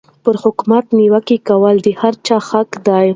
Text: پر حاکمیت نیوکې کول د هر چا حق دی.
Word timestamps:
پر 0.23 0.35
حاکمیت 0.43 0.85
نیوکې 0.97 1.37
کول 1.47 1.75
د 1.85 1.87
هر 2.01 2.13
چا 2.27 2.37
حق 2.49 2.69
دی. 2.87 3.07